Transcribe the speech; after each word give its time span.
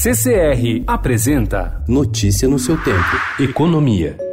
CCR 0.00 0.84
apresenta 0.86 1.82
Notícia 1.88 2.46
no 2.46 2.56
seu 2.56 2.76
tempo. 2.78 3.42
Economia. 3.42 4.27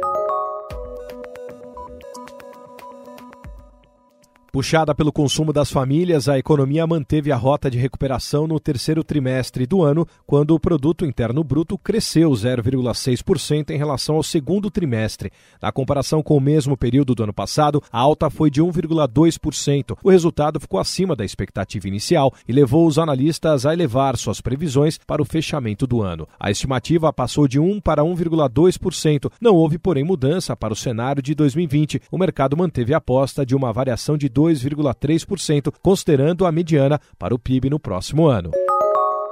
Puxada 4.56 4.94
pelo 4.94 5.12
consumo 5.12 5.52
das 5.52 5.70
famílias, 5.70 6.30
a 6.30 6.38
economia 6.38 6.86
manteve 6.86 7.30
a 7.30 7.36
rota 7.36 7.70
de 7.70 7.76
recuperação 7.76 8.46
no 8.46 8.58
terceiro 8.58 9.04
trimestre 9.04 9.66
do 9.66 9.82
ano, 9.82 10.08
quando 10.26 10.52
o 10.52 10.58
produto 10.58 11.04
interno 11.04 11.44
bruto 11.44 11.76
cresceu 11.76 12.30
0,6% 12.30 13.68
em 13.68 13.76
relação 13.76 14.16
ao 14.16 14.22
segundo 14.22 14.70
trimestre. 14.70 15.30
Na 15.60 15.70
comparação 15.70 16.22
com 16.22 16.38
o 16.38 16.40
mesmo 16.40 16.74
período 16.74 17.14
do 17.14 17.24
ano 17.24 17.34
passado, 17.34 17.82
a 17.92 17.98
alta 17.98 18.30
foi 18.30 18.50
de 18.50 18.62
1,2%. 18.62 19.98
O 20.02 20.08
resultado 20.08 20.58
ficou 20.58 20.80
acima 20.80 21.14
da 21.14 21.22
expectativa 21.22 21.86
inicial 21.86 22.32
e 22.48 22.52
levou 22.54 22.86
os 22.86 22.98
analistas 22.98 23.66
a 23.66 23.74
elevar 23.74 24.16
suas 24.16 24.40
previsões 24.40 24.98
para 25.06 25.20
o 25.20 25.26
fechamento 25.26 25.86
do 25.86 26.00
ano. 26.00 26.26
A 26.40 26.50
estimativa 26.50 27.12
passou 27.12 27.46
de 27.46 27.60
1 27.60 27.78
para 27.82 28.02
1,2%. 28.02 29.30
Não 29.38 29.54
houve, 29.54 29.76
porém, 29.76 30.02
mudança 30.02 30.56
para 30.56 30.72
o 30.72 30.76
cenário 30.76 31.22
de 31.22 31.34
2020. 31.34 32.00
O 32.10 32.16
mercado 32.16 32.56
manteve 32.56 32.94
a 32.94 32.96
aposta 32.96 33.44
de 33.44 33.54
uma 33.54 33.70
variação 33.70 34.16
de 34.16 34.30
2 34.30 34.45
2,3%, 34.46 35.72
considerando 35.82 36.46
a 36.46 36.52
mediana 36.52 37.00
para 37.18 37.34
o 37.34 37.38
PIB 37.38 37.70
no 37.70 37.78
próximo 37.78 38.28
ano. 38.28 38.50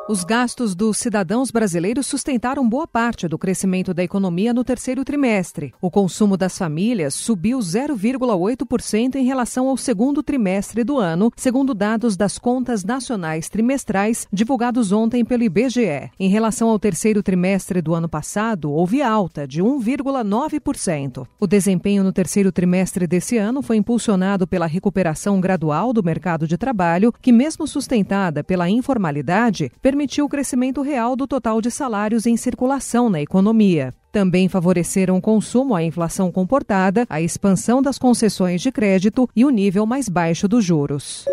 Os 0.06 0.22
gastos 0.22 0.74
dos 0.74 0.98
cidadãos 0.98 1.50
brasileiros 1.50 2.06
sustentaram 2.06 2.68
boa 2.68 2.86
parte 2.86 3.26
do 3.26 3.38
crescimento 3.38 3.95
da 3.95 4.04
economia 4.04 4.52
no 4.52 4.62
terceiro 4.62 5.02
trimestre. 5.02 5.72
O 5.80 5.90
consumo 5.90 6.36
das 6.36 6.58
famílias 6.58 7.14
subiu 7.14 7.58
0,8% 7.58 9.14
em 9.14 9.24
relação 9.24 9.66
ao 9.66 9.78
segundo 9.78 10.22
trimestre 10.22 10.84
do 10.84 10.98
ano, 10.98 11.32
segundo 11.34 11.72
dados 11.72 12.18
das 12.18 12.38
contas 12.38 12.84
nacionais 12.84 13.48
trimestrais 13.48 14.28
divulgados 14.30 14.92
ontem 14.92 15.24
pelo 15.24 15.42
IBGE. 15.42 16.10
Em 16.20 16.28
relação 16.28 16.68
ao 16.68 16.78
terceiro 16.78 17.23
trimestre 17.23 17.80
do 17.80 17.95
ano 17.95 18.09
passado, 18.09 18.70
houve 18.70 19.00
alta 19.00 19.48
de 19.48 19.62
1,9%. 19.62 21.26
O 21.40 21.46
desempenho 21.46 22.04
no 22.04 22.12
terceiro 22.12 22.52
trimestre 22.52 23.07
desse 23.07 23.38
ano 23.38 23.62
foi 23.62 23.79
impulsionado 23.79 24.46
pela 24.46 24.66
recuperação 24.66 25.40
gradual 25.40 25.95
do 25.95 26.02
mercado 26.02 26.46
de 26.46 26.59
trabalho, 26.59 27.10
que, 27.23 27.32
mesmo 27.32 27.66
sustentada 27.66 28.45
pela 28.45 28.68
informalidade, 28.68 29.73
permitiu 29.95 30.24
o 30.24 30.28
crescimento 30.28 30.82
real 30.82 31.14
do 31.14 31.24
total 31.24 31.60
de 31.60 31.70
salários 31.70 32.26
em 32.26 32.37
circulação 32.37 33.09
na 33.09 33.23
economia. 33.23 33.95
Também 34.10 34.48
favoreceram 34.48 35.16
o 35.16 35.20
consumo, 35.20 35.73
a 35.73 35.84
inflação 35.84 36.32
comportada, 36.32 37.06
a 37.09 37.23
expansão 37.23 37.80
das 37.80 37.96
concessões 37.96 38.60
de 38.60 38.73
crédito 38.73 39.30
e 39.36 39.45
o 39.45 39.51
nível 39.51 39.86
mais 39.86 40.09
baixo 40.09 40.48
dos 40.48 40.64
juros. 40.64 41.24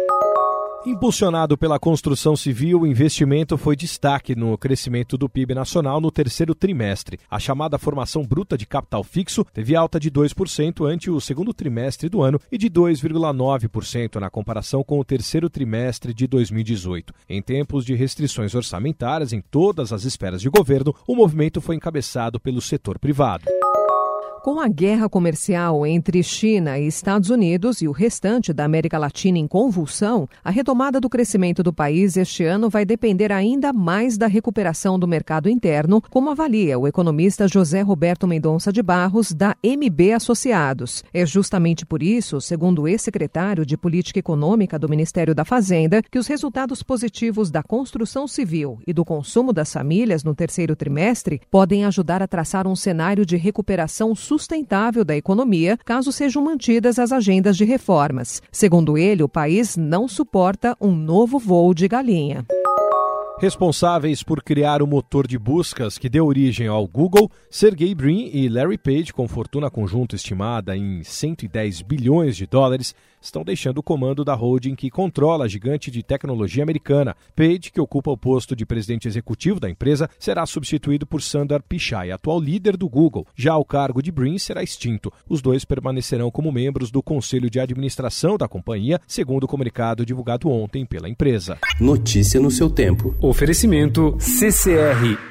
Impulsionado 0.84 1.56
pela 1.60 1.78
construção 1.78 2.36
civil, 2.36 2.82
o 2.82 2.88
investimento 2.88 3.56
foi 3.56 3.76
destaque 3.76 4.36
no 4.36 4.58
crescimento 4.58 5.16
do 5.16 5.30
PIB 5.30 5.54
nacional 5.54 6.02
no 6.02 6.10
terceiro 6.10 6.56
trimestre. 6.56 7.20
A 7.30 7.38
chamada 7.38 7.78
formação 7.78 8.26
bruta 8.26 8.58
de 8.58 8.66
capital 8.66 9.04
fixo 9.04 9.46
teve 9.54 9.76
alta 9.76 10.00
de 10.00 10.10
2% 10.10 10.84
ante 10.88 11.12
o 11.12 11.22
segundo 11.22 11.54
trimestre 11.54 12.10
do 12.10 12.24
ano 12.24 12.40
e 12.52 12.58
de 12.58 12.68
2,9% 12.68 14.20
na 14.20 14.32
comparação 14.32 14.84
com 14.84 15.00
o 15.00 15.06
terceiro 15.06 15.52
trimestre 15.52 16.16
de 16.16 16.26
2018. 16.26 17.14
Em 17.30 17.44
tempos 17.44 17.86
de 17.86 17.94
restrições 17.94 18.56
orçamentárias 18.56 19.34
em 19.34 19.40
todas 19.40 19.94
as 19.94 20.04
esferas 20.04 20.42
de 20.42 20.50
governo, 20.50 20.96
o 21.08 21.16
movimento 21.16 21.62
foi 21.62 21.76
encabeçado 21.76 22.40
pelo 22.40 22.60
setor 22.60 22.98
privado. 22.98 23.61
Com 24.44 24.60
a 24.60 24.68
guerra 24.68 25.08
comercial 25.08 25.86
entre 25.86 26.24
China 26.24 26.80
e 26.80 26.88
Estados 26.88 27.30
Unidos 27.30 27.80
e 27.80 27.88
o 27.88 27.92
restante 27.92 28.52
da 28.52 28.66
América 28.66 28.98
Latina 28.98 29.38
em 29.38 29.48
convulsão, 29.48 30.28
a 30.44 30.50
retomada 30.50 31.00
do 31.00 31.08
crescimento 31.08 31.62
do 31.62 31.72
país 31.72 32.18
este 32.18 32.44
ano 32.44 32.68
vai 32.68 32.84
depender 32.84 33.32
ainda 33.32 33.72
mais 33.72 34.18
da 34.18 34.26
recuperação 34.26 34.98
do 34.98 35.08
mercado 35.08 35.48
interno, 35.48 36.02
como 36.10 36.32
avalia 36.32 36.80
o 36.80 36.88
economista 36.88 37.48
José 37.48 37.82
Roberto 37.82 38.28
Mendonça 38.28 38.74
de 38.74 38.82
Barros, 38.82 39.32
da 39.32 39.56
MB 39.64 40.14
Associados. 40.14 41.04
É 41.14 41.24
justamente 41.24 41.86
por 41.86 42.02
isso, 42.02 42.42
segundo 42.42 42.82
o 42.82 42.88
ex-secretário 42.88 43.64
de 43.64 43.78
Política 43.78 44.18
Econômica 44.18 44.80
do 44.80 44.90
Ministério 44.90 45.36
da 45.36 45.46
Fazenda, 45.46 46.02
que 46.02 46.18
os 46.18 46.26
resultados 46.26 46.82
positivos 46.82 47.52
da 47.52 47.62
construção 47.62 48.28
civil 48.28 48.80
e 48.88 48.92
do 48.92 49.06
consumo 49.06 49.54
das 49.54 49.72
famílias 49.72 50.24
no 50.24 50.34
terceiro 50.34 50.76
trimestre 50.76 51.40
podem 51.52 51.86
ajudar 51.86 52.24
a 52.24 52.28
traçar 52.28 52.66
um 52.66 52.76
cenário 52.76 53.24
de 53.24 53.38
recuperação 53.38 54.16
sustentável 54.32 55.04
da 55.04 55.14
economia 55.14 55.78
caso 55.84 56.10
sejam 56.10 56.42
mantidas 56.42 56.98
as 56.98 57.12
agendas 57.12 57.58
de 57.58 57.66
reformas. 57.66 58.42
Segundo 58.50 58.98
ele, 58.98 59.24
o 59.24 59.28
país 59.28 59.76
não 59.76 60.08
suporta 60.08 60.74
um 60.80 60.96
novo 60.96 61.38
voo 61.38 61.74
de 61.74 61.86
galinha. 61.86 62.46
Responsáveis 63.42 64.22
por 64.22 64.44
criar 64.44 64.84
o 64.84 64.88
motor 64.88 65.26
de 65.26 65.36
buscas 65.36 65.98
que 65.98 66.08
deu 66.08 66.28
origem 66.28 66.68
ao 66.68 66.88
Google, 66.88 67.28
Sergey 67.50 67.96
Brin 67.96 68.30
e 68.32 68.48
Larry 68.48 68.78
Page, 68.78 69.12
com 69.12 69.28
fortuna 69.28 69.68
conjunta 69.68 70.16
estimada 70.16 70.78
em 70.78 71.04
110 71.04 71.82
bilhões 71.82 72.38
de 72.38 72.46
dólares, 72.46 72.94
estão 73.20 73.44
deixando 73.44 73.78
o 73.78 73.84
comando 73.84 74.26
da 74.26 74.34
holding 74.34 74.76
que 74.76 74.90
controla 74.90 75.46
a 75.46 75.48
gigante 75.48 75.92
de 75.92 76.02
tecnologia 76.02 76.64
americana. 76.64 77.16
Page, 77.36 77.72
que 77.72 77.80
ocupa 77.80 78.12
o 78.12 78.18
posto 78.18 78.56
de 78.56 78.66
presidente 78.66 79.08
executivo 79.08 79.60
da 79.60 79.70
empresa, 79.70 80.10
será 80.20 80.46
substituído 80.46 81.06
por 81.06 81.22
Sundar 81.22 81.62
Pichai, 81.62 82.12
atual 82.12 82.40
líder 82.40 82.76
do 82.76 82.90
Google. 82.90 83.26
Já 83.36 83.56
o 83.58 83.66
cargo 83.66 84.02
de 84.02 84.12
Brin 84.12 84.38
será 84.38 84.64
extinto. 84.64 85.14
Os 85.30 85.42
dois 85.42 85.64
permanecerão 85.64 86.32
como 86.32 86.52
membros 86.52 86.92
do 86.92 87.02
conselho 87.02 87.50
de 87.50 87.60
administração 87.60 88.38
da 88.38 88.48
companhia, 88.48 89.00
segundo 89.08 89.44
o 89.44 89.48
comunicado 89.48 90.06
divulgado 90.06 90.50
ontem 90.50 90.86
pela 90.86 91.10
empresa. 91.10 91.58
Notícia 91.80 92.40
no 92.40 92.52
seu 92.52 92.70
tempo. 92.70 93.16
Oferecimento 93.32 94.18
CCR 94.20 95.31